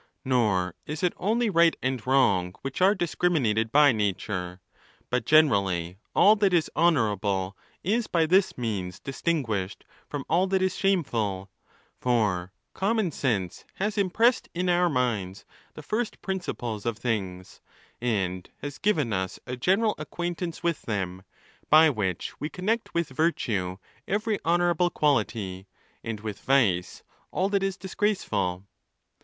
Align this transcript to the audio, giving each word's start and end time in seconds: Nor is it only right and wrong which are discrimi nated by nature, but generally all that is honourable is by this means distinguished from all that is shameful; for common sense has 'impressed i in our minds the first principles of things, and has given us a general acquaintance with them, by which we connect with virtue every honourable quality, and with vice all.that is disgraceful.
Nor 0.25 0.73
is 0.87 1.03
it 1.03 1.13
only 1.17 1.47
right 1.47 1.75
and 1.79 2.07
wrong 2.07 2.55
which 2.63 2.81
are 2.81 2.95
discrimi 2.95 3.37
nated 3.53 3.71
by 3.71 3.91
nature, 3.91 4.59
but 5.11 5.27
generally 5.27 5.99
all 6.15 6.35
that 6.37 6.55
is 6.55 6.71
honourable 6.75 7.55
is 7.83 8.07
by 8.07 8.25
this 8.25 8.57
means 8.57 8.99
distinguished 8.99 9.85
from 10.09 10.25
all 10.27 10.47
that 10.47 10.63
is 10.63 10.75
shameful; 10.75 11.51
for 11.99 12.51
common 12.73 13.11
sense 13.11 13.63
has 13.75 13.95
'impressed 13.95 14.49
i 14.55 14.61
in 14.61 14.69
our 14.69 14.89
minds 14.89 15.45
the 15.75 15.83
first 15.83 16.19
principles 16.23 16.83
of 16.87 16.97
things, 16.97 17.61
and 18.01 18.49
has 18.59 18.79
given 18.79 19.13
us 19.13 19.39
a 19.45 19.55
general 19.55 19.93
acquaintance 19.99 20.63
with 20.63 20.81
them, 20.81 21.21
by 21.69 21.91
which 21.91 22.33
we 22.39 22.49
connect 22.49 22.95
with 22.95 23.09
virtue 23.09 23.77
every 24.07 24.39
honourable 24.45 24.89
quality, 24.89 25.67
and 26.03 26.21
with 26.21 26.39
vice 26.41 27.03
all.that 27.31 27.61
is 27.61 27.77
disgraceful. 27.77 28.65